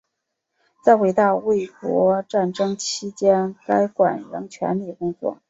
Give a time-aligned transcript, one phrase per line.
[0.83, 5.37] 在伟大卫国战争期间该馆仍全力工作。